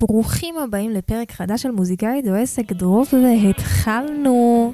[0.00, 4.72] ברוכים הבאים לפרק חדש של מוזיקאית או עסק דרוב, והתחלנו.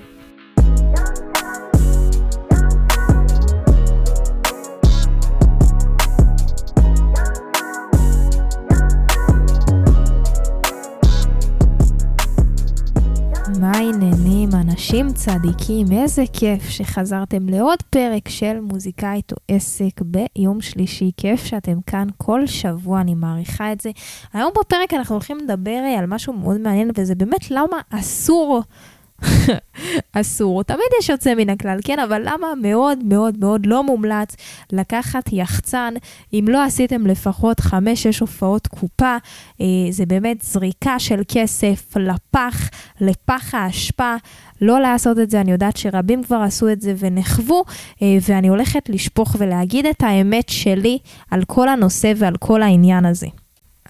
[14.95, 15.87] אנשים צדיקים?
[15.93, 21.11] איזה כיף שחזרתם לעוד פרק של מוזיקאית או עסק ביום שלישי.
[21.17, 23.91] כיף שאתם כאן כל שבוע, אני מעריכה את זה.
[24.33, 28.63] היום בפרק אנחנו הולכים לדבר על משהו מאוד מעניין, וזה באמת למה אסור
[30.13, 30.63] אסור.
[30.63, 34.37] תמיד יש יוצא מן הכלל, כן, אבל למה מאוד מאוד מאוד לא מומלץ
[34.73, 35.95] לקחת יחצן,
[36.33, 37.73] אם לא עשיתם לפחות 5-6
[38.21, 39.17] הופעות קופה,
[39.61, 42.69] אה, זה באמת זריקה של כסף לפח,
[43.01, 44.15] לפח האשפה.
[44.61, 47.65] לא לעשות את זה, אני יודעת שרבים כבר עשו את זה ונחוו,
[48.03, 50.99] אה, ואני הולכת לשפוך ולהגיד את האמת שלי
[51.31, 53.27] על כל הנושא ועל כל העניין הזה.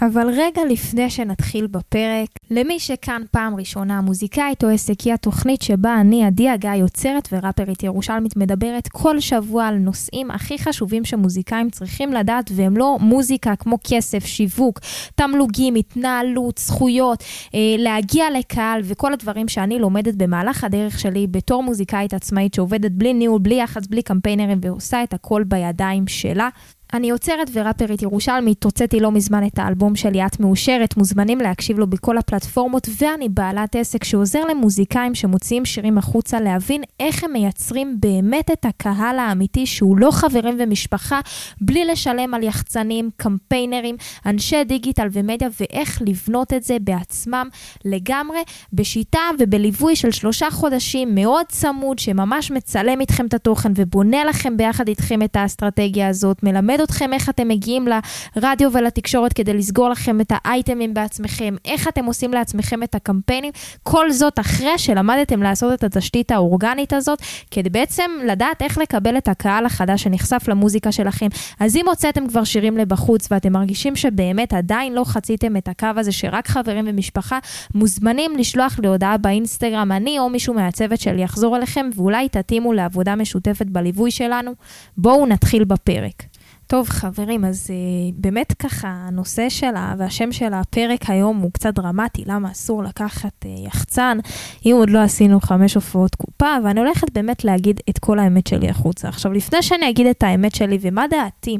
[0.02, 6.00] אבל רגע לפני שנתחיל בפרק, למי שכאן פעם ראשונה, מוזיקאית או עסק היא התוכנית שבה
[6.00, 12.12] אני, עדי הגיא, יוצרת וראפרית ירושלמית, מדברת כל שבוע על נושאים הכי חשובים שמוזיקאים צריכים
[12.12, 14.80] לדעת, והם לא מוזיקה כמו כסף, שיווק,
[15.14, 22.14] תמלוגים, התנהלות, זכויות, אה, להגיע לקהל וכל הדברים שאני לומדת במהלך הדרך שלי בתור מוזיקאית
[22.14, 26.48] עצמאית שעובדת בלי ניהול, בלי יח"צ, בלי קמפיינרים ועושה את הכל בידיים שלה.
[26.94, 31.86] אני יוצרת וראפרית ירושלמית, הוצאתי לא מזמן את האלבום שלי "את מאושרת", מוזמנים להקשיב לו
[31.86, 38.50] בכל הפלטפורמות, ואני בעלת עסק שעוזר למוזיקאים שמוציאים שירים החוצה להבין איך הם מייצרים באמת
[38.50, 41.20] את הקהל האמיתי שהוא לא חברים ומשפחה,
[41.60, 47.48] בלי לשלם על יחצנים, קמפיינרים, אנשי דיגיטל ומדיה, ואיך לבנות את זה בעצמם
[47.84, 48.38] לגמרי,
[48.72, 54.88] בשיטה ובליווי של שלושה חודשים מאוד צמוד, שממש מצלם איתכם את התוכן ובונה לכם ביחד
[54.88, 57.88] איתכם את האסטרטגיה הזאת, מלמד אתכם איך אתם מגיעים
[58.36, 64.12] לרדיו ולתקשורת כדי לסגור לכם את האייטמים בעצמכם, איך אתם עושים לעצמכם את הקמפיינים, כל
[64.12, 69.66] זאת אחרי שלמדתם לעשות את התשתית האורגנית הזאת, כדי בעצם לדעת איך לקבל את הקהל
[69.66, 71.26] החדש שנחשף למוזיקה שלכם.
[71.60, 76.12] אז אם הוצאתם כבר שירים לבחוץ ואתם מרגישים שבאמת עדיין לא חציתם את הקו הזה
[76.12, 77.38] שרק חברים ומשפחה,
[77.74, 83.14] מוזמנים לשלוח לי הודעה באינסטגרם, אני או מישהו מהצוות שלי יחזור אליכם ואולי תתאימו לעבודה
[83.14, 84.52] משותפת בליווי שלנו.
[84.96, 86.33] בואו נתחיל בפרק.
[86.66, 92.22] טוב, חברים, אז uh, באמת ככה, הנושא שלה והשם של הפרק היום הוא קצת דרמטי,
[92.26, 94.18] למה אסור לקחת uh, יחצן,
[94.66, 98.68] אם עוד לא עשינו חמש הופעות קופה, ואני הולכת באמת להגיד את כל האמת שלי
[98.68, 99.08] החוצה.
[99.08, 101.56] עכשיו, לפני שאני אגיד את האמת שלי ומה דעתי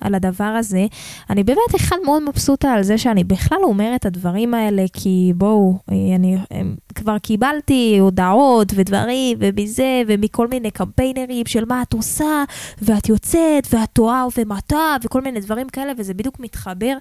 [0.00, 0.86] על הדבר הזה,
[1.30, 5.78] אני באמת אחד מאוד מבסוטה על זה שאני בכלל אומרת את הדברים האלה, כי בואו,
[5.92, 6.36] אה, אני
[6.96, 12.44] כבר קיבלתי הודעות ודברים, ומזה, ומכל מיני קמפיינרים של מה את עושה,
[12.82, 16.96] ואת יוצאת, ואת טועה, ומטה, וכל מיני דברים כאלה, וזה בדיוק מתחבר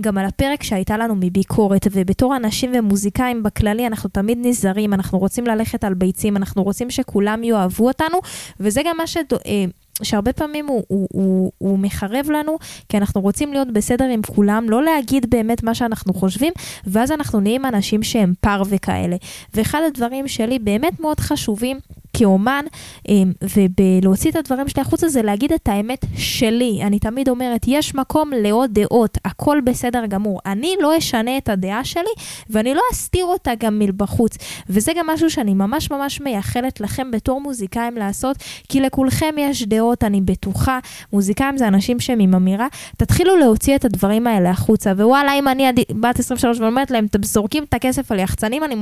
[0.00, 5.46] גם על הפרק שהייתה לנו מביקורת, ובתור אנשים ומוזיקאים בכללי, אנחנו תמיד נזהרים, אנחנו רוצים
[5.46, 8.18] ללכת על ביצים, אנחנו רוצים שכולם יאהבו אותנו,
[8.60, 9.16] וזה גם מה ש...
[9.16, 9.64] אה,
[10.02, 14.70] שהרבה פעמים הוא, הוא, הוא, הוא מחרב לנו, כי אנחנו רוצים להיות בסדר עם כולם,
[14.70, 16.52] לא להגיד באמת מה שאנחנו חושבים,
[16.86, 19.16] ואז אנחנו נהיים אנשים שהם פר וכאלה.
[19.54, 21.78] ואחד הדברים שלי באמת מאוד חשובים,
[22.12, 22.64] כאומן,
[23.08, 26.80] אמ, ובלהוציא את הדברים שלי החוצה זה להגיד את האמת שלי.
[26.82, 30.40] אני תמיד אומרת, יש מקום לעוד דעות, הכל בסדר גמור.
[30.46, 32.10] אני לא אשנה את הדעה שלי,
[32.50, 34.36] ואני לא אסתיר אותה גם מבחוץ.
[34.68, 38.36] וזה גם משהו שאני ממש ממש מייחלת לכם בתור מוזיקאים לעשות,
[38.68, 40.78] כי לכולכם יש דעות, אני בטוחה.
[41.12, 42.66] מוזיקאים זה אנשים שהם עם אמירה.
[42.96, 47.64] תתחילו להוציא את הדברים האלה החוצה, ווואלה, אם אני בת 23 ואומרת להם, אתם זורקים
[47.64, 48.76] את הכסף על יחצנים, אני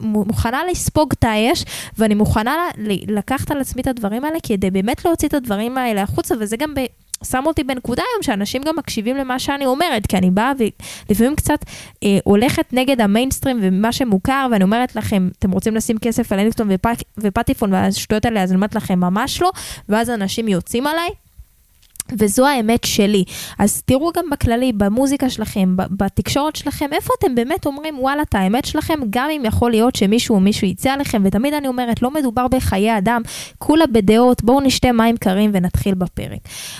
[0.00, 1.64] מוכנה לספוג את האש,
[1.98, 2.54] ואני מוכנה
[3.08, 6.74] לקחת על עצמי את הדברים האלה כדי באמת להוציא את הדברים האלה החוצה, וזה גם
[6.74, 6.80] ב...
[7.24, 10.52] שם אותי בנקודה היום שאנשים גם מקשיבים למה שאני אומרת, כי אני באה
[11.08, 11.58] ולפעמים קצת
[12.04, 16.68] אה, הולכת נגד המיינסטרים ומה שמוכר, ואני אומרת לכם, אתם רוצים לשים כסף על אנקסטון
[16.70, 16.86] ופ,
[17.18, 19.50] ופטיפון והשטויות האלה, אז אני אומרת לכם, ממש לא,
[19.88, 21.08] ואז אנשים יוצאים עליי.
[22.18, 23.24] וזו האמת שלי.
[23.58, 28.64] אז תראו גם בכללי, במוזיקה שלכם, בתקשורת שלכם, איפה אתם באמת אומרים, וואלה, את האמת
[28.64, 32.48] שלכם, גם אם יכול להיות שמישהו או מישהו יצא עליכם, ותמיד אני אומרת, לא מדובר
[32.48, 33.22] בחיי אדם,
[33.58, 36.38] כולה בדעות, בואו נשתה מים קרים ונתחיל בפרק.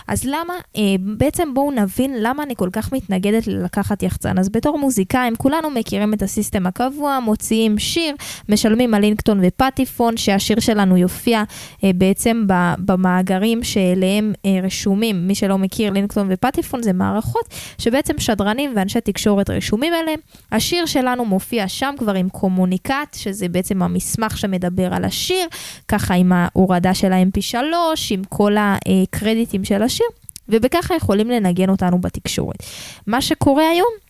[0.09, 4.38] אז למה, אה, בעצם בואו נבין למה אני כל כך מתנגדת ללקחת יחצן.
[4.38, 8.15] אז בתור מוזיקאים, כולנו מכירים את הסיסטם הקבוע, מוציאים שיר,
[8.49, 11.43] משלמים על לינקטון ופטיפון, שהשיר שלנו יופיע
[11.85, 12.44] אה, בעצם
[12.79, 15.19] במאגרים שאליהם אה, רשומים.
[15.26, 20.20] מי שלא מכיר, לינקטון ופטיפון זה מערכות שבעצם שדרנים ואנשי תקשורת רשומים אליהם.
[20.52, 25.46] השיר שלנו מופיע שם כבר עם קומוניקט, שזה בעצם המסמך שמדבר על השיר,
[25.88, 27.58] ככה עם ההורדה של ה-MP3,
[28.11, 30.06] עם כל הקרדיטים של השיר,
[30.49, 32.62] ובככה יכולים לנגן אותנו בתקשורת.
[33.06, 34.10] מה שקורה היום,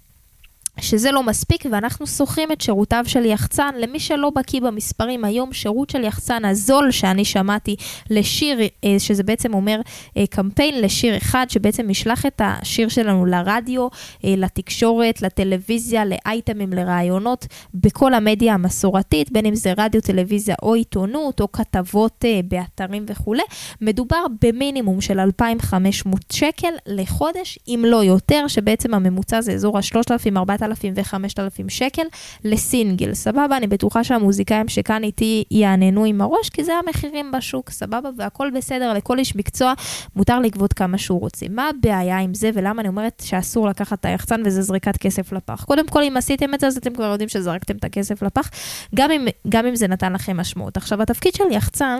[0.81, 3.71] שזה לא מספיק, ואנחנו שוכרים את שירותיו של יחצן.
[3.79, 7.77] למי שלא בקיא במספרים, היום שירות של יחצן הזול שאני שמעתי
[8.11, 9.81] לשיר, אה, שזה בעצם אומר
[10.17, 13.89] אה, קמפיין לשיר אחד, שבעצם ישלח את השיר שלנו לרדיו,
[14.25, 21.41] אה, לתקשורת, לטלוויזיה, לאייטמים, לראיונות, בכל המדיה המסורתית, בין אם זה רדיו, טלוויזיה או עיתונות,
[21.41, 23.43] או כתבות באתרים וכולי.
[23.81, 30.70] מדובר במינימום של 2,500 שקל לחודש, אם לא יותר, שבעצם הממוצע זה אזור ה-3,000-4,000.
[30.71, 32.03] 4,000 ו-5,000 שקל
[32.45, 33.57] לסינגל, סבבה?
[33.57, 38.11] אני בטוחה שהמוזיקאים שכאן איתי יעננו עם הראש, כי זה המחירים בשוק, סבבה?
[38.17, 39.73] והכל בסדר, לכל איש מקצוע
[40.17, 41.47] מותר לגבות כמה שהוא רוצה.
[41.51, 45.65] מה הבעיה עם זה ולמה אני אומרת שאסור לקחת את היחצן וזה זריקת כסף לפח?
[45.65, 48.51] קודם כל, אם עשיתם את זה, אז אתם כבר יודעים שזרקתם את הכסף לפח,
[48.95, 50.77] גם אם, גם אם זה נתן לכם משמעות.
[50.77, 51.99] עכשיו, התפקיד של יחצן,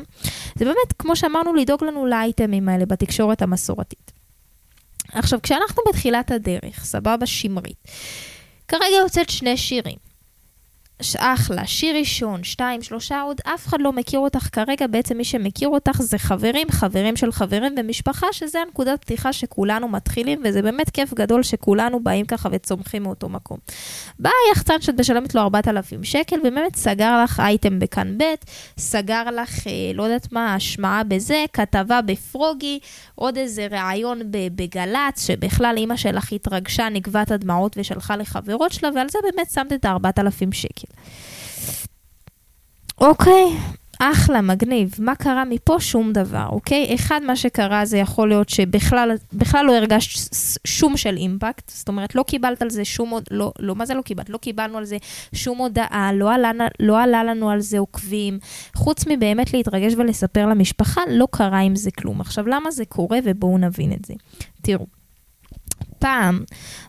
[0.55, 4.13] זה באמת, כמו שאמרנו, לדאוג לנו לאייטמים האלה בתקשורת המסורתית.
[5.13, 7.89] עכשיו, כשאנחנו בתחילת הדרך, סבבה, שמרית,
[8.71, 10.10] כרגע יוצאת שני שירים.
[11.19, 15.69] אחלה, שיר ראשון, שתיים, שלושה, עוד אף אחד לא מכיר אותך כרגע, בעצם מי שמכיר
[15.69, 21.15] אותך זה חברים, חברים של חברים ומשפחה, שזה הנקודת פתיחה שכולנו מתחילים, וזה באמת כיף
[21.15, 23.59] גדול שכולנו באים ככה וצומחים מאותו מקום.
[24.19, 28.25] בא היחצן שאת משלמת לו 4,000 שקל, ובאמת סגר לך אייטם בכאן ב',
[28.79, 32.79] סגר לך, אה, לא יודעת מה, השמעה בזה, כתבה בפרוגי,
[33.15, 39.19] עוד איזה ראיון בגל"צ, שבכלל אימא שלך התרגשה, נגבה הדמעות ושלחה לחברות שלה, ועל זה
[39.23, 40.90] באמת שמת את ה-4,000 שקל.
[43.01, 43.57] אוקיי,
[44.03, 44.95] אחלה, מגניב.
[44.99, 45.77] מה קרה מפה?
[45.81, 46.95] שום דבר, אוקיי?
[46.95, 49.17] אחד, מה שקרה זה יכול להיות שבכלל
[49.55, 50.35] לא הרגשת
[50.67, 53.95] שום של אימפקט, זאת אומרת, לא קיבלת על זה שום, עוד, לא, לא, מה זה
[53.95, 54.31] לא קיבלת?
[54.31, 54.97] לא קיבלנו על זה
[55.35, 56.51] שום הודעה, לא עלה,
[56.81, 58.39] לא עלה לנו על זה עוקבים.
[58.75, 62.21] חוץ מבאמת להתרגש ולספר למשפחה, לא קרה עם זה כלום.
[62.21, 63.19] עכשיו, למה זה קורה?
[63.25, 64.15] ובואו נבין את זה.
[64.63, 65.00] תראו.
[66.01, 66.41] פעם,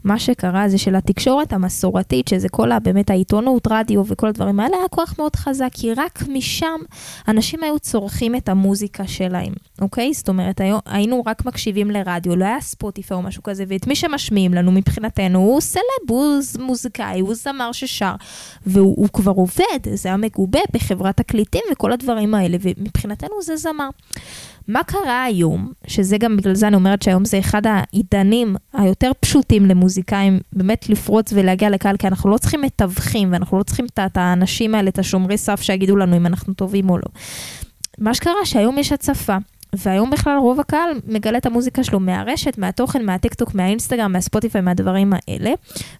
[0.04, 4.88] מה שקרה זה שלתקשורת המסורתית, שזה כל ה, באמת העיתונות, רדיו וכל הדברים האלה, היה
[4.88, 6.80] כוח מאוד חזק, כי רק משם
[7.28, 10.13] אנשים היו צורכים את המוזיקה שלהם, אוקיי?
[10.13, 14.54] זאת אומרת, היינו רק מקשיבים לרדיו, לא היה ספוטיפה או משהו כזה, ואת מי שמשמיעים
[14.54, 18.16] לנו מבחינתנו הוא סלב, הוא מוזיקאי, הוא זמר ששר,
[18.66, 23.90] והוא כבר עובד, זה היה מגובה בחברת תקליטים וכל הדברים האלה, ומבחינתנו זה זמר.
[24.68, 29.66] מה קרה היום, שזה גם בגלל זה אני אומרת שהיום זה אחד העידנים היותר פשוטים
[29.66, 34.75] למוזיקאים, באמת לפרוץ ולהגיע לקהל, כי אנחנו לא צריכים מתווכים, ואנחנו לא צריכים את האנשים
[34.75, 37.08] האלה, את השומרי סף שיגידו לנו אם אנחנו טובים או לא.
[37.98, 39.38] מה שקרה שהיום יש הצפה.
[39.75, 45.51] והיום בכלל רוב הקהל מגלה את המוזיקה שלו מהרשת, מהתוכן, מהטיקטוק, מהאינסטגרם, מהספוטיפיי, מהדברים האלה,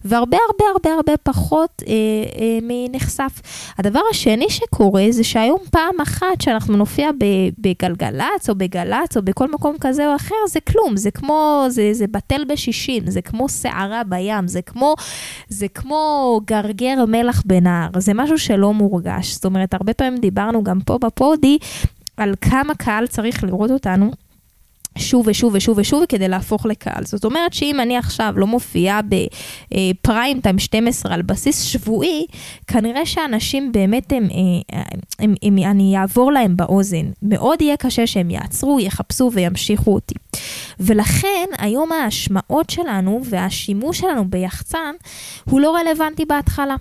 [0.04, 1.92] והרבה הרבה הרבה הרבה פחות אה,
[2.40, 3.40] אה, מנחשף.
[3.78, 7.10] הדבר השני שקורה זה שהיום פעם אחת שאנחנו נופיע
[7.58, 12.06] בגלגלצ או בגל"צ או בכל מקום כזה או אחר, זה כלום, זה כמו, זה, זה
[12.06, 14.94] בטל בשישים, זה כמו שערה בים, זה כמו,
[15.48, 19.34] זה כמו גרגר מלח בנהר, זה משהו שלא מורגש.
[19.34, 21.58] זאת אומרת, הרבה פעמים דיברנו גם פה בפודי,
[22.16, 24.10] על כמה קהל צריך לראות אותנו.
[24.98, 27.04] שוב ושוב ושוב ושוב כדי להפוך לקהל.
[27.04, 32.26] זאת אומרת שאם אני עכשיו לא מופיעה בפריים טיים 12 על בסיס שבועי,
[32.66, 34.28] כנראה שאנשים באמת, הם,
[34.72, 34.82] הם,
[35.18, 37.10] הם, הם, אני אעבור להם באוזן.
[37.22, 40.14] מאוד יהיה קשה שהם יעצרו, יחפשו וימשיכו אותי.
[40.80, 44.94] ולכן היום ההשמעות שלנו והשימוש שלנו ביחצן
[45.44, 46.76] הוא לא רלוונטי בהתחלה.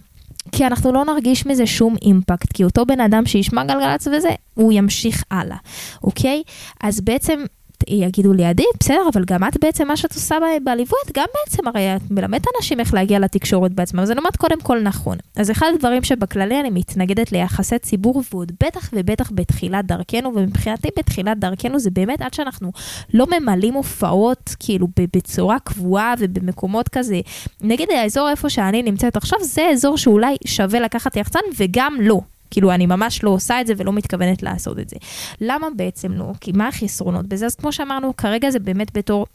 [0.52, 4.74] כי אנחנו לא נרגיש מזה שום אימפקט, כי אותו בן אדם שישמע גלגלצ וזה, הוא
[4.74, 5.58] ימשיך הלאה,
[6.04, 6.44] אוקיי?
[6.84, 7.40] אז בעצם
[7.88, 11.68] יגידו לי, עדי, בסדר, אבל גם את בעצם, מה שאת עושה בליווי, את גם בעצם,
[11.68, 15.18] הרי את מלמדת אנשים איך להגיע לתקשורת בעצמם, אז אני קודם כל נכון.
[15.36, 21.40] אז אחד הדברים שבכללי אני מתנגדת ליחסי ציבור, ועוד בטח ובטח בתחילת דרכנו, ומבחינתי בתחילת
[21.40, 22.72] דרכנו זה באמת עד שאנחנו
[23.14, 27.22] לא ממלאים הופעות, כאילו, בצורה קבועה ובמקומות כזה.
[27.62, 32.22] נגיד האזור איפה שאני נמצאת עכשיו, זה אזור שאולי שווה לקחת יחצן, וגם לא.
[32.52, 34.96] כאילו, אני ממש לא עושה את זה ולא מתכוונת לעשות את זה.
[35.42, 36.32] למה בעצם לא?
[36.42, 37.46] כי מה החסרונות בזה?
[37.46, 39.26] אז כמו שאמרנו, כרגע זה באמת בתור...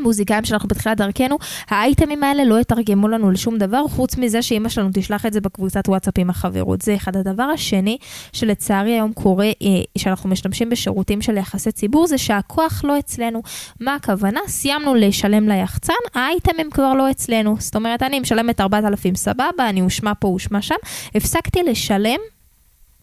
[0.00, 1.38] מוזיקאים שאנחנו בתחילת דרכנו,
[1.68, 5.88] האייטמים האלה לא יתרגמו לנו לשום דבר, חוץ מזה שאימא שלנו תשלח את זה בקבוצת
[5.88, 6.82] וואטסאפ עם החברות.
[6.82, 7.16] זה אחד.
[7.16, 7.98] הדבר השני,
[8.32, 13.42] שלצערי היום קורה, אה, שאנחנו משתמשים בשירותים של יחסי ציבור, זה שהכוח לא אצלנו.
[13.80, 14.40] מה הכוונה?
[14.46, 17.56] סיימנו לשלם ליחצן, האייטמים כבר לא אצלנו.
[17.58, 20.74] זאת אומרת, אני משלמת 4,000 סבבה, אני אושמע פה, אושמע שם,
[21.14, 22.20] הפסקתי לשלם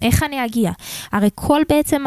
[0.02, 0.72] איך אני אגיע?
[1.12, 2.04] הרי כל בעצם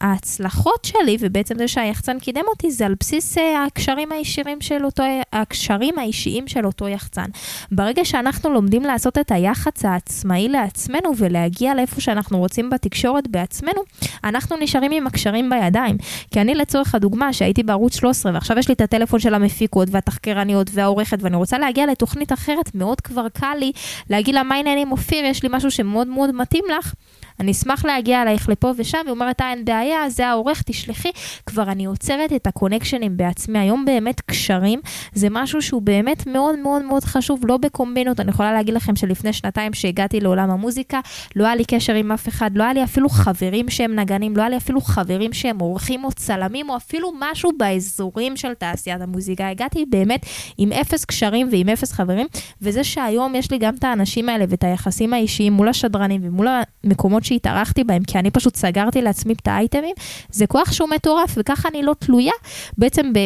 [0.00, 5.02] ההצלחות שלי, ובעצם זה שהיחצן קידם אותי, זה על בסיס אה, הקשרים הישירים של אותו,
[5.32, 7.26] הקשרים האישיים של אותו יחצן.
[7.72, 13.82] ברגע שאנחנו לומדים לעשות את היח"צ העצמאי לעצמנו ולהגיע לאיפה שאנחנו רוצים בתקשורת בעצמנו,
[14.24, 15.96] אנחנו נשארים עם הקשרים בידיים.
[16.30, 20.70] כי אני לצורך הדוגמה, שהייתי בערוץ 13 ועכשיו יש לי את הטלפון של המפיקות והתחקרניות
[20.72, 23.72] והעורכת ואני רוצה להגיע לתוכנית אחרת, מאוד כבר קל לי
[24.10, 26.94] להגיד לה מה העניינים אופיר, יש לי משהו שמאוד מאוד מתאים לך.
[27.40, 31.08] אני אשמח להגיע אלייך לפה ושם, היא אומרת, אה, אין בעיה, זה העורך, תשלחי.
[31.46, 33.58] כבר אני עוצרת את הקונקשנים בעצמי.
[33.58, 34.80] היום באמת קשרים
[35.12, 38.20] זה משהו שהוא באמת מאוד מאוד מאוד חשוב, לא בקומבינות.
[38.20, 41.00] אני יכולה להגיד לכם שלפני שנתיים שהגעתי לעולם המוזיקה,
[41.36, 44.42] לא היה לי קשר עם אף אחד, לא היה לי אפילו חברים שהם נגנים, לא
[44.42, 49.48] היה לי אפילו חברים שהם עורכים או צלמים, או אפילו משהו באזורים של תעשיית המוזיקה.
[49.48, 50.26] הגעתי באמת
[50.58, 52.26] עם אפס קשרים ועם אפס חברים,
[52.62, 56.48] וזה שהיום יש לי גם את האנשים האלה ואת היחסים האישיים מול השדרנים ומול
[56.84, 59.94] המקומות מקומות שהתארחתי בהם, כי אני פשוט סגרתי לעצמי את האייטמים,
[60.30, 62.32] זה כוח שהוא מטורף, וככה אני לא תלויה
[62.78, 63.18] בעצם ב...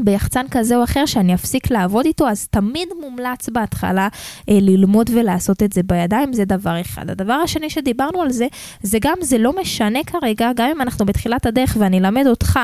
[0.00, 4.08] ביחצן כזה או אחר שאני אפסיק לעבוד איתו, אז תמיד מומלץ בהתחלה
[4.48, 7.10] אה, ללמוד ולעשות את זה בידיים, זה דבר אחד.
[7.10, 8.46] הדבר השני שדיברנו על זה,
[8.82, 12.58] זה גם, זה לא משנה כרגע, גם אם אנחנו בתחילת הדרך ואני אלמד אותך,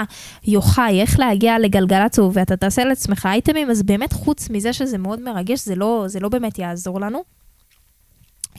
[0.44, 5.64] יוחאי, איך להגיע לגלגלצ ואתה תעשה לעצמך אייטמים, אז באמת חוץ מזה שזה מאוד מרגש,
[5.64, 7.41] זה לא, זה לא באמת יעזור לנו.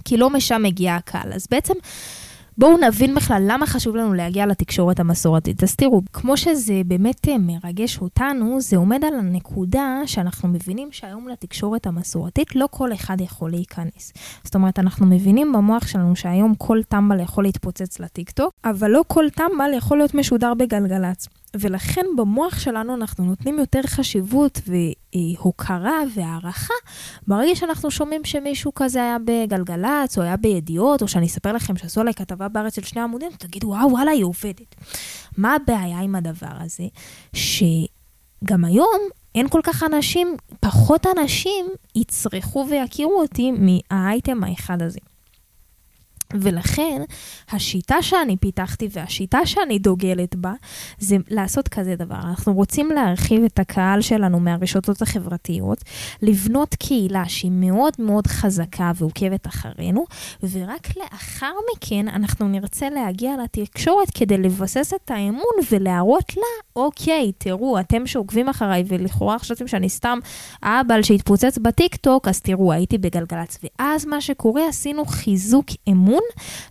[0.05, 1.33] כי לא משם מגיע הקהל.
[1.33, 1.73] אז בעצם...
[2.57, 5.63] בואו נבין בכלל למה חשוב לנו להגיע לתקשורת המסורתית.
[5.63, 11.27] אז תראו, כמו שזה באמת אה, מרגש אותנו, זה עומד על הנקודה שאנחנו מבינים שהיום
[11.27, 14.13] לתקשורת המסורתית לא כל אחד יכול להיכנס.
[14.43, 19.25] זאת אומרת, אנחנו מבינים במוח שלנו שהיום כל טמבל יכול להתפוצץ לטיקטוק, אבל לא כל
[19.29, 21.27] טמבל יכול להיות משודר בגלגלצ.
[21.57, 26.73] ולכן במוח שלנו אנחנו נותנים יותר חשיבות והוקרה והערכה
[27.27, 32.01] ברגע שאנחנו שומעים שמישהו כזה היה בגלגלצ, או היה בידיעות, או שאני אספר לכם שעשו
[32.01, 34.75] עליי כתבה בארץ של שני עמודים, תגידו, וואו, וואלה, היא עובדת.
[35.37, 36.83] מה הבעיה עם הדבר הזה?
[37.33, 38.99] שגם היום
[39.35, 44.99] אין כל כך אנשים, פחות אנשים יצרכו ויכירו אותי מהאייטם האחד הזה.
[46.41, 47.01] ולכן,
[47.51, 50.53] השיטה שאני פיתחתי והשיטה שאני דוגלת בה,
[50.99, 52.15] זה לעשות כזה דבר.
[52.15, 55.77] אנחנו רוצים להרחיב את הקהל שלנו מהרשתות החברתיות,
[56.21, 60.05] לבנות קהילה שהיא מאוד מאוד חזקה ועוקבת אחרינו,
[60.51, 66.43] ורק לאחר מכן אנחנו נרצה להגיע לתקשורת כדי לבסס את האמון ולהראות לה,
[66.75, 70.19] אוקיי, תראו, אתם שעוקבים אחריי ולכאורה חשבתם שאני סתם
[70.63, 73.59] אהבל שהתפוצץ בטיקטוק, אז תראו, הייתי בגלגלצ.
[73.63, 76.22] ואז מה שקורה, עשינו חיזוק אמון.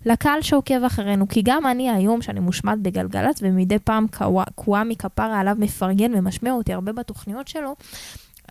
[0.06, 1.28] לקהל שעוקב אחרינו.
[1.28, 4.06] כי גם אני היום, שאני מושמעת בגלגלצ, ומדי פעם
[4.54, 7.74] קוואמי כפרה עליו מפרגן ומשמיע אותי הרבה בתוכניות שלו,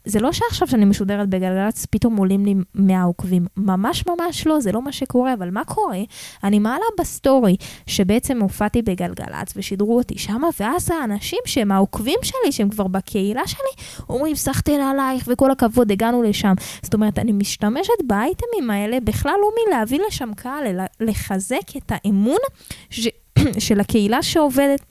[0.05, 3.45] זה לא שעכשיו שאני משודרת בגלגלצ, פתאום עולים לי 100 עוקבים.
[3.57, 5.99] ממש ממש לא, זה לא מה שקורה, אבל מה קורה?
[6.43, 7.55] אני מעלה בסטורי
[7.87, 13.85] שבעצם הופעתי בגלגלצ ושידרו אותי שמה, ואז האנשים שהם העוקבים שלי, שהם כבר בקהילה שלי,
[14.09, 16.53] אומרים, סחטיין עלייך וכל הכבוד, הגענו לשם.
[16.81, 22.39] זאת אומרת, אני משתמשת באייטמים האלה בכלל לא מלהביא לשם קהל, אלא לחזק את האמון
[22.89, 23.07] ש...
[23.59, 24.90] של הקהילה שעובדת.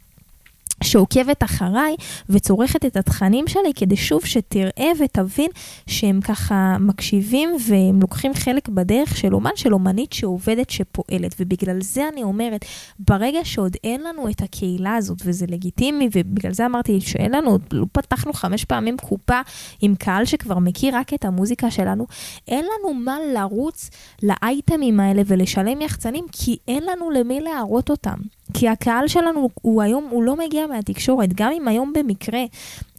[0.83, 1.97] שעוקבת אחריי
[2.29, 5.51] וצורכת את התכנים שלי כדי שוב שתראה ותבין
[5.87, 11.35] שהם ככה מקשיבים והם לוקחים חלק בדרך של אומן, של אומנית שעובדת, שפועלת.
[11.41, 12.65] ובגלל זה אני אומרת,
[12.99, 17.87] ברגע שעוד אין לנו את הקהילה הזאת, וזה לגיטימי, ובגלל זה אמרתי שאין לנו, לא
[17.93, 19.41] פתחנו חמש פעמים קופה
[19.81, 22.07] עם קהל שכבר מכיר רק את המוזיקה שלנו,
[22.49, 23.91] אין לנו מה לרוץ
[24.23, 28.19] לאייטמים האלה ולשלם יחצנים, כי אין לנו למי להראות אותם.
[28.55, 31.33] כי הקהל שלנו הוא היום, הוא לא מגיע מהתקשורת.
[31.35, 32.41] גם אם היום במקרה,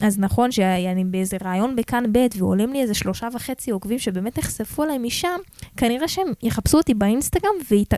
[0.01, 4.84] אז נכון שאני באיזה ראיון בכאן ב' ועולים לי איזה שלושה וחצי עוקבים שבאמת נחשפו
[4.84, 5.38] אליי משם,
[5.77, 7.93] כנראה שהם יחפשו אותי באינסטגרם וית,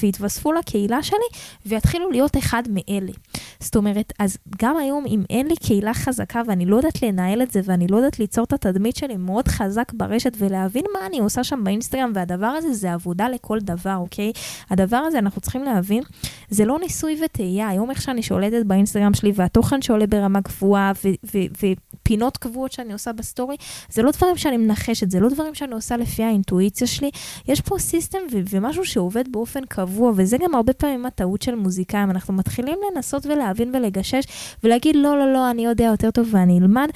[0.00, 1.18] ויתווספו לקהילה שלי
[1.66, 3.12] ויתחילו להיות אחד מאלה.
[3.60, 7.50] זאת אומרת, אז גם היום אם אין לי קהילה חזקה ואני לא יודעת לנהל את
[7.50, 11.44] זה ואני לא יודעת ליצור את התדמית שלי מאוד חזק ברשת ולהבין מה אני עושה
[11.44, 14.32] שם באינסטגרם, והדבר הזה זה עבודה לכל דבר, אוקיי?
[14.70, 16.02] הדבר הזה אנחנו צריכים להבין,
[16.50, 17.68] זה לא ניסוי וטעייה.
[17.68, 20.92] היום איך שאני שולטת באינסטגרם שלי והתוכן שעולה ברמה קבועה
[21.62, 23.56] ופינות קבועות שאני עושה בסטורי,
[23.90, 27.10] זה לא דברים שאני מנחשת, זה לא דברים שאני עושה לפי האינטואיציה שלי.
[27.48, 28.18] יש פה system
[28.50, 32.10] ומשהו שעובד באופן קבוע, וזה גם הרבה פעמים הטעות של מוזיקאים.
[32.10, 34.24] אנחנו מתחילים לנסות ולהבין ולגשש
[34.64, 36.88] ולהגיד, לא, לא, לא, אני יודע יותר טוב ואני אלמד.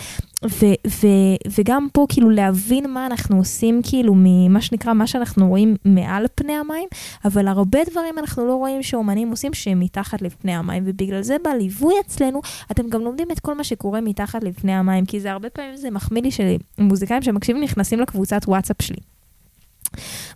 [0.44, 5.76] ו- ו- וגם פה כאילו להבין מה אנחנו עושים כאילו ממה שנקרא מה שאנחנו רואים
[5.85, 6.88] מעל פני המים,
[7.25, 11.94] אבל הרבה דברים אנחנו לא רואים שאומנים עושים שהם מתחת לפני המים, ובגלל זה בליווי
[12.06, 15.76] אצלנו אתם גם לומדים את כל מה שקורה מתחת לפני המים, כי זה הרבה פעמים
[15.76, 19.00] זה מחמיא לי שמוזיקאים שמקשיבים נכנסים לקבוצת וואטסאפ שלי.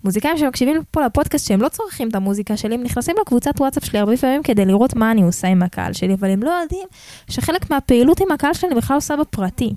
[0.05, 3.99] מוזיקאים שמקשיבים פה לפודקאסט שהם לא צורכים את המוזיקה שלי, הם נכנסים לקבוצת וואטסאפ שלי
[3.99, 6.89] הרבה פעמים כדי לראות מה אני עושה עם הקהל שלי, אבל הם לא יודעים
[7.31, 9.75] שחלק מהפעילות עם הקהל שלי אני בכלל עושה בפרטי.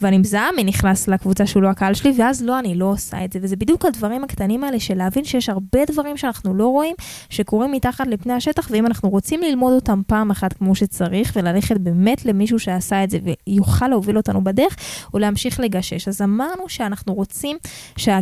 [0.00, 3.32] ואני מזהה מי נכנס לקבוצה שהוא לא הקהל שלי, ואז לא, אני לא עושה את
[3.32, 3.38] זה.
[3.42, 6.94] וזה בדיוק הדברים הקטנים האלה של להבין שיש הרבה דברים שאנחנו לא רואים,
[7.30, 12.24] שקורים מתחת לפני השטח, ואם אנחנו רוצים ללמוד אותם פעם אחת כמו שצריך, וללכת באמת
[12.24, 14.76] למישהו שעשה את זה ויוכל להוביל אותנו בדרך,
[15.14, 16.08] או להמשיך לגשש.
[16.08, 17.56] אז אמרנו שאנחנו רוצים
[17.96, 18.18] שה...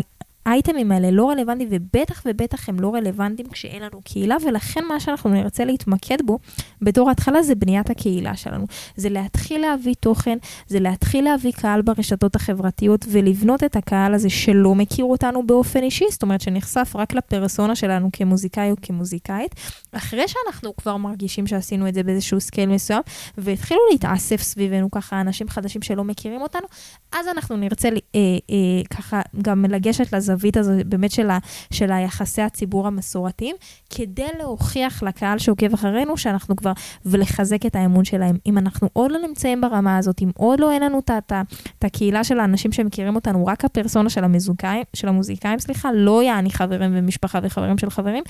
[0.46, 5.30] האייטמים האלה לא רלוונטיים, ובטח ובטח הם לא רלוונטיים כשאין לנו קהילה, ולכן מה שאנחנו
[5.30, 6.38] נרצה להתמקד בו
[6.82, 8.66] בתור התחלה זה בניית הקהילה שלנו.
[8.96, 14.74] זה להתחיל להביא תוכן, זה להתחיל להביא קהל ברשתות החברתיות, ולבנות את הקהל הזה שלא
[14.74, 19.54] מכיר אותנו באופן אישי, זאת אומרת שנחשף רק לפרסונה שלנו כמוזיקאי או כמוזיקאית,
[19.92, 23.02] אחרי שאנחנו כבר מרגישים שעשינו את זה באיזשהו scale מסוים,
[23.38, 26.66] והתחילו להתאסף סביבנו ככה אנשים חדשים שלא מכירים אותנו,
[27.12, 28.20] אז אנחנו נרצה אה,
[28.50, 30.29] אה, ככה גם לגשת לזווית.
[30.30, 31.38] הזווית הזו באמת של, ה,
[31.72, 33.56] של היחסי הציבור המסורתיים,
[33.90, 36.72] כדי להוכיח לקהל שעוקב אחרינו שאנחנו כבר,
[37.06, 38.36] ולחזק את האמון שלהם.
[38.46, 42.40] אם אנחנו עוד לא נמצאים ברמה הזאת, אם עוד לא אין לנו את הקהילה של
[42.40, 47.78] האנשים שמכירים אותנו, רק הפרסונה של, המוזיקאים, של המוזיקאים, סליחה, לא יעני חברים ומשפחה וחברים
[47.78, 48.24] של חברים,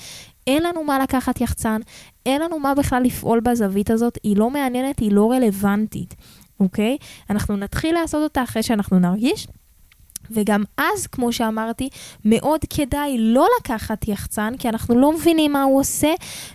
[0.47, 1.81] אין לנו מה לקחת יחצן,
[2.25, 6.15] אין לנו מה בכלל לפעול בזווית הזאת, היא לא מעניינת, היא לא רלוונטית,
[6.59, 6.97] אוקיי?
[7.29, 9.47] אנחנו נתחיל לעשות אותה אחרי שאנחנו נרגיש
[10.31, 11.89] וגם אז, כמו שאמרתי,
[12.25, 16.13] מאוד כדאי לא לקחת יחצן, כי אנחנו לא מבינים מה הוא עושה,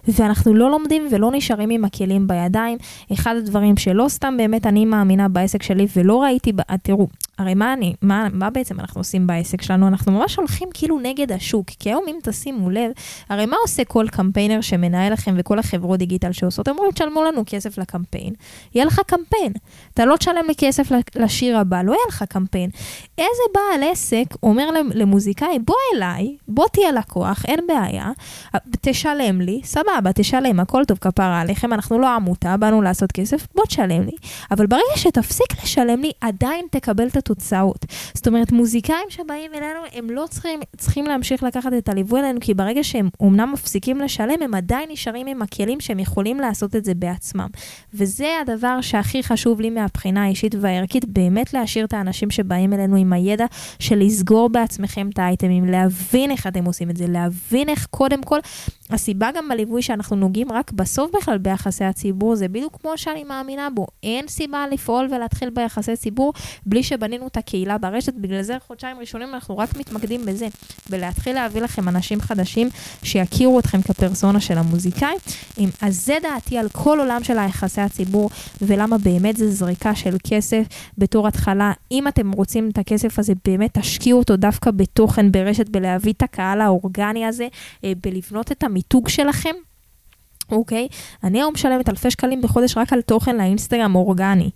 [0.08, 2.78] ואנחנו לא לומדים ולא נשארים עם הכלים בידיים.
[3.12, 7.06] אחד הדברים שלא סתם באמת אני מאמינה בעסק שלי ולא ראיתי, תראו,
[7.38, 9.88] הרי מה אני, מה, מה בעצם אנחנו עושים בעסק שלנו?
[9.88, 12.90] אנחנו ממש הולכים כאילו נגד השוק, כי היום אם תשימו לב,
[13.28, 16.68] הרי מה עושה כל קמפיינר שמנהל לכם וכל החברות דיגיטל שעושות?
[16.68, 18.32] הם אומרים, תשלמו לנו כסף לקמפיין,
[18.74, 19.52] יהיה לך קמפיין.
[19.94, 22.70] אתה לא תשלם לי כסף לשיר הבא, לא יהיה לך קמפיין.
[23.18, 28.10] איזה בעל עסק אומר למוזיקאי, בוא אליי, בוא תהיה לקוח, אין בעיה,
[28.80, 33.64] תשלם לי, סבבה, תשלם, הכל טוב, כפרה עליכם, אנחנו לא עמותה, באנו לעשות כסף, בוא
[33.64, 34.16] תשלם לי.
[34.50, 37.84] אבל ברגע שתפסיק לשלם לי, עדיין תקבל את התוצאות.
[38.14, 42.54] זאת אומרת, מוזיקאים שבאים אלינו, הם לא צריכים, צריכים להמשיך לקחת את הליווי אלינו, כי
[42.54, 46.94] ברגע שהם אומנם מפסיקים לשלם, הם עדיין נשארים עם הכלים שהם יכולים לעשות את זה
[46.94, 47.48] בעצמם.
[47.94, 53.12] וזה הדבר שהכי חשוב לי מהבחינה האישית והערכית, באמת להשאיר את האנשים שבאים אלינו עם
[53.12, 53.46] הידע
[53.78, 58.38] של לסגור בעצמכם את האייטמים, להבין איך אתם עושים את זה, להבין איך קודם כל,
[58.90, 63.68] הסיבה גם בליווי שאנחנו נוגעים רק בסוף בכלל ביחסי הציבור, זה בדיוק כמו שאני מאמינה
[63.70, 63.86] בו.
[64.02, 66.32] אין סיבה לפעול ולהתחיל ביחסי ציבור
[66.66, 70.46] בלי שבנינו את הקהילה ברשת, בגלל זה חודשיים ראשונים אנחנו רק מתמקדים בזה,
[70.90, 72.68] ולהתחיל להביא לכם אנשים חדשים
[73.02, 75.14] שיכירו אתכם כפרסונה של המוזיקאי.
[75.82, 78.30] אז זה דעתי על כל עולם של היחסי הציבור,
[78.62, 80.62] ולמה באמת זה זריקה של כסף
[80.98, 81.72] בתור התחלה.
[81.90, 86.60] אם אתם רוצים את הכסף הזה, באמת תשקיעו אותו דווקא בתוכן ברשת, בלהביא את הקהל
[86.60, 87.48] האורגני הזה,
[87.84, 89.54] אה, בלבנות את המיתוג שלכם.
[90.52, 90.88] אוקיי?
[91.24, 94.50] אני היום משלמת אלפי שקלים בחודש רק על תוכן לאינסטגרם אורגני.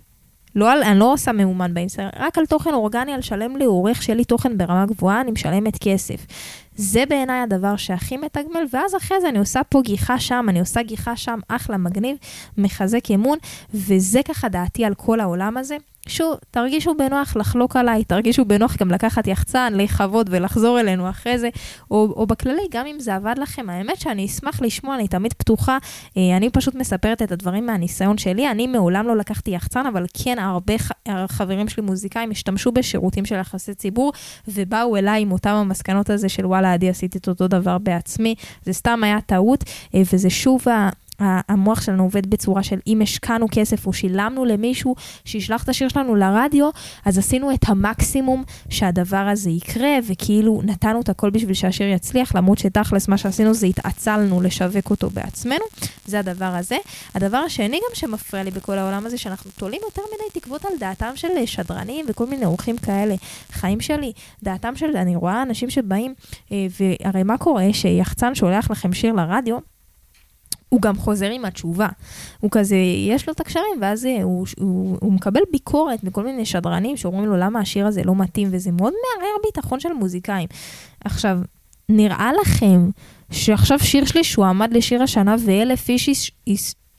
[0.54, 4.02] לא על, אני לא עושה מאומן באינסטגרם, רק על תוכן אורגני, על שלם לי עורך
[4.02, 6.26] שיהיה לי תוכן ברמה גבוהה, אני משלמת כסף.
[6.74, 10.83] זה בעיניי הדבר שהכי מתגמל, ואז אחרי זה אני עושה פה גיחה שם, אני עושה
[10.83, 12.16] גיחה שם, אחלה, מגניב,
[12.59, 13.38] מחזק אמון,
[13.74, 15.76] וזה ככה דעתי על כל העולם הזה.
[16.08, 21.48] שוב, תרגישו בנוח לחלוק עליי, תרגישו בנוח גם לקחת יחצן, לחוות ולחזור אלינו אחרי זה,
[21.90, 25.78] או, או בכללי, גם אם זה עבד לכם, האמת שאני אשמח לשמוע, אני תמיד פתוחה,
[26.16, 30.38] אה, אני פשוט מספרת את הדברים מהניסיון שלי, אני מעולם לא לקחתי יחצן, אבל כן,
[30.38, 30.74] הרבה
[31.28, 34.12] חברים שלי מוזיקאים השתמשו בשירותים של יחסי ציבור,
[34.48, 38.34] ובאו אליי עם אותם המסקנות הזה של וואלה, עדי, עשיתי את אותו דבר בעצמי,
[38.64, 40.64] זה סתם היה טעות, אה, וזה שוב
[41.20, 46.14] המוח שלנו עובד בצורה של אם השקענו כסף או שילמנו למישהו שישלח את השיר שלנו
[46.14, 46.70] לרדיו,
[47.04, 52.59] אז עשינו את המקסימום שהדבר הזה יקרה, וכאילו נתנו את הכל בשביל שהשיר יצליח, למרות
[52.59, 55.64] שתכלס מה שעשינו זה התעצלנו לשווק אותו בעצמנו,
[56.06, 56.76] זה הדבר הזה.
[57.14, 61.12] הדבר השני גם שמפריע לי בכל העולם הזה, שאנחנו תולים יותר מדי תקוות על דעתם
[61.14, 63.14] של שדרנים וכל מיני אורחים כאלה.
[63.52, 66.14] חיים שלי, דעתם של, אני רואה אנשים שבאים,
[66.52, 69.59] אה, והרי מה קורה שיחצן שולח לכם שיר לרדיו,
[70.70, 71.88] הוא גם חוזר עם התשובה.
[72.40, 72.76] הוא כזה,
[73.09, 77.26] יש לו את הקשרים, ואז הוא, הוא, הוא הוא מקבל ביקורת מכל מיני שדרנים שאומרים
[77.26, 80.48] לו למה השיר הזה לא מתאים, וזה מאוד מערער ביטחון של מוזיקאים.
[81.04, 81.38] עכשיו,
[81.88, 82.90] נראה לכם
[83.30, 86.33] שעכשיו שיר שלי שהוא עמד לשיר השנה ואלף איש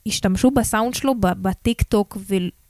[0.06, 2.18] השתמשו בסאונד שלו בטיק טוק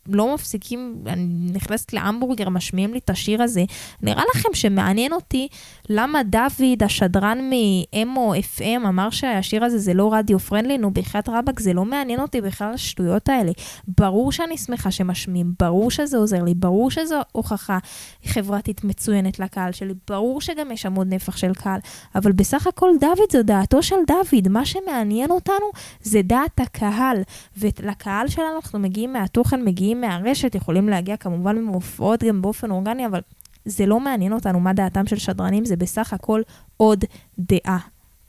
[0.08, 3.64] לא מפסיקים, אני נכנסת להמבורגר, משמיעים לי את השיר הזה.
[4.02, 5.48] נראה לכם שמעניין אותי
[5.88, 10.78] למה דוד, השדרן מאמו FM, אמר שהשיר הזה זה לא רדיו פרנדלי?
[10.78, 13.52] נו, בחייאת רבאק, זה לא מעניין אותי בכלל השטויות האלה.
[13.98, 17.78] ברור שאני שמחה שמשמיעים, ברור שזה עוזר לי, ברור שזו הוכחה
[18.24, 21.80] חברתית מצוינת לקהל שלי, ברור שגם יש עמוד נפח של קהל,
[22.14, 24.48] אבל בסך הכל דוד זו דעתו של דוד.
[24.48, 25.66] מה שמעניין אותנו
[26.02, 27.16] זה דעת הקהל,
[27.56, 33.20] ולקהל שלנו אנחנו מגיעים מהתוכן, מגיעים מהרשת, יכולים להגיע כמובן ממופעות גם באופן אורגני, אבל
[33.64, 36.42] זה לא מעניין אותנו מה דעתם של שדרנים, זה בסך הכל
[36.76, 37.04] עוד
[37.38, 37.78] דעה.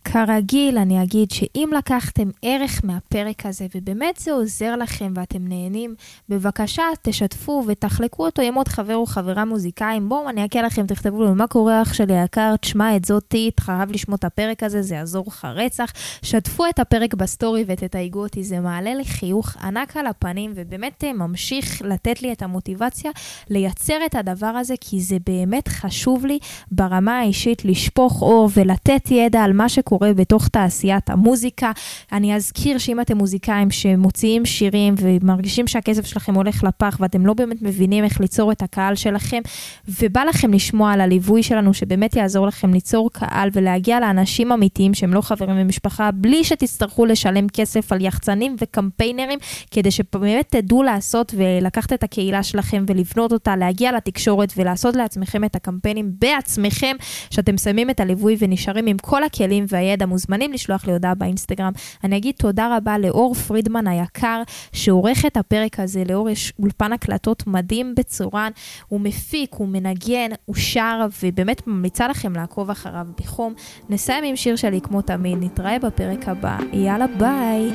[0.04, 5.96] כרגיל, אני אגיד שאם לקחתם ערך מהפרק הזה, ובאמת זה עוזר לכם ואתם נהנים,
[6.30, 10.10] בבקשה תשתפו ותחלקו אותו עם עוד חבר או חברה מוזיקאים.
[10.10, 12.56] בואו, אני אקל לכם, תכתבו לי, מה קורה אח שלי היקר?
[12.62, 15.92] תשמע את זאתי, חייב לשמוע את הפרק הזה, זה יעזור לך רצח.
[16.22, 21.14] שתפו את הפרק בסטורי ותתייגו אותי, זה מעלה לי חיוך ענק על הפנים, ובאמת אה,
[21.14, 23.12] ממשיך לתת לי את המוטיבציה
[23.50, 26.40] לייצר את הדבר הזה, כי זה באמת חשוב לי
[26.72, 29.93] ברמה האישית לשפוך אור ולתת ידע על מה שקורה.
[29.94, 31.72] שקורה בתוך תעשיית המוזיקה.
[32.12, 37.62] אני אזכיר שאם אתם מוזיקאים שמוציאים שירים ומרגישים שהכסף שלכם הולך לפח ואתם לא באמת
[37.62, 39.42] מבינים איך ליצור את הקהל שלכם,
[39.88, 45.14] ובא לכם לשמוע על הליווי שלנו שבאמת יעזור לכם ליצור קהל ולהגיע לאנשים אמיתיים שהם
[45.14, 49.40] לא חברים במשפחה, בלי שתצטרכו לשלם כסף על יחצנים וקמפיינרים,
[49.72, 55.56] כדי שבאמת תדעו לעשות ולקחת את הקהילה שלכם ולבנות אותה, להגיע לתקשורת ולעשות לעצמכם את
[55.56, 56.96] הקמפיינים בעצמכם,
[57.30, 59.83] שאתם שמים את הליווי ונשארים עם כל הכלים וה...
[59.84, 61.72] הידע מוזמנים לשלוח לי הודעה באינסטגרם.
[62.04, 64.42] אני אגיד תודה רבה לאור פרידמן היקר,
[64.72, 66.04] שעורך את הפרק הזה.
[66.10, 68.52] לאור יש אולפן הקלטות מדהים בצורן,
[68.88, 73.54] הוא מפיק, הוא מנגן, הוא שר, ובאמת ממליצה לכם לעקוב אחריו בחום.
[73.90, 76.58] נסיים עם שיר שלי כמו תמיד, נתראה בפרק הבא.
[76.74, 77.72] יאללה ביי.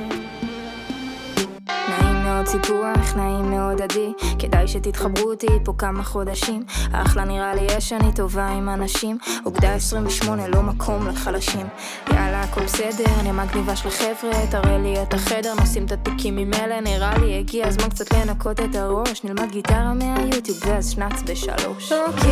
[2.38, 4.12] מאוד סיפוח, נעים מאוד עדי.
[4.38, 6.62] כדאי שתתחברו אותי פה כמה חודשים.
[6.92, 9.18] אחלה נראה לי יש אני טובה עם אנשים.
[9.46, 11.66] אוגדה 28 לא מקום לחלשים.
[12.10, 14.46] יאללה הכל בסדר, אני המגניבה של החבר'ה.
[14.50, 16.80] תראה לי את החדר, נשים את התיקים ממילא.
[16.80, 19.24] נראה לי הגיע הזמן קצת לנקות את הראש.
[19.24, 21.92] נלמד גיטרה מהיוטיוב ואז שנץ בשלוש.
[21.92, 22.30] אוקיי,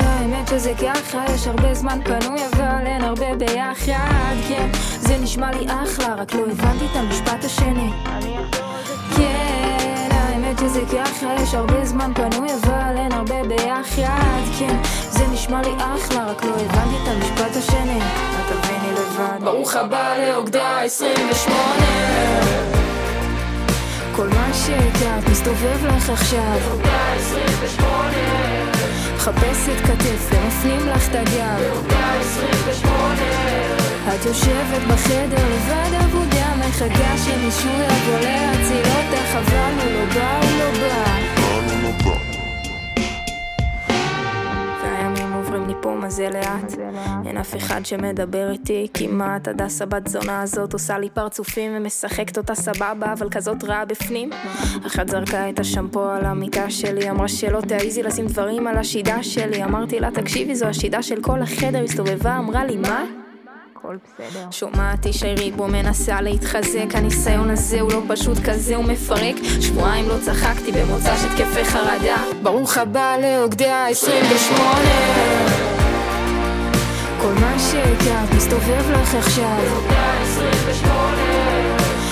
[0.00, 4.34] האמת שזה ככה יש הרבה זמן פנוי אבל אין הרבה ביחד.
[4.48, 7.90] כן, זה נשמע לי אחלה רק לא הבנתי את המשפט השני.
[8.06, 8.36] אני
[9.16, 14.76] כן, האמת שזה ככה, יש הרבה זמן פנוי אבל אין הרבה ביחד, כן,
[15.10, 19.44] זה נשמע לי אחלה, רק לא הבנתי את המשפט השני, את תביני לבד.
[19.44, 21.62] ברוך הבא לאוגדה 28
[24.16, 26.58] כל מה שהכרת מסתובב לך עכשיו.
[26.70, 28.12] אוגדה 28
[29.16, 31.76] מחפשת כתף ומפנים לך את הגב.
[31.76, 33.14] אוגדה 28
[34.14, 36.01] את יושבת בחדר לבד
[36.72, 41.12] מחכה שמישהו יבוא להציל אותך אבל הוא לא בא, הוא לא בא.
[46.12, 46.72] זה לאט.
[47.26, 52.54] אין אף אחד שמדבר איתי כמעט הדסה בת זונה הזאת עושה לי פרצופים ומשחקת אותה
[52.54, 54.30] סבבה אבל כזאת רעה בפנים.
[54.86, 59.64] אחת זרקה את השמפו על המיטה שלי אמרה שלא תעיזי לשים דברים על השידה שלי.
[59.64, 63.21] אמרתי לה תקשיבי זו השידה של כל החדר הסתובבה אמרה לי מה?
[63.82, 64.50] הכל בסדר.
[64.50, 69.36] שומעתי שיירית בו מנסה להתחזק, הניסיון הזה הוא לא פשוט כזה, הוא מפרק.
[69.60, 72.16] שבועיים לא צחקתי במוצא של תקפי חרדה.
[72.42, 74.72] ברוך הבא לאוגדיה 28.
[77.22, 79.58] כל מה שהכרת מסתובב לך עכשיו.
[79.76, 81.16] אוגדיה 28.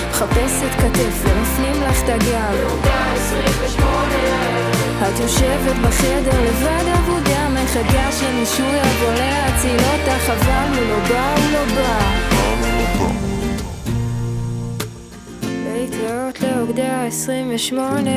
[0.09, 2.71] מחפשת כתף ומפנים לך את הגב.
[2.71, 4.61] אוגדיה 28.
[5.01, 11.51] את יושבת בחדר לבד אבודה מחכה שמישהו יבוא להציל אותך אבל הוא לא בא, הוא
[11.53, 11.99] לא בא.
[15.65, 18.09] להתראות לאוגדה 28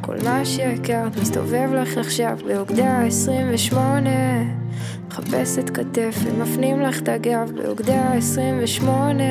[0.00, 4.10] כל מה שהכרת מסתובב לך עכשיו באוגדה 28
[5.08, 9.22] מחפשת כתף ומפנים לך את הגב באוגדה 28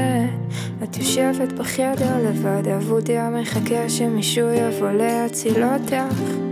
[0.83, 6.46] את יושבת בחדר לבד אבודיה מחכה שמישהו יבוא להציל אותך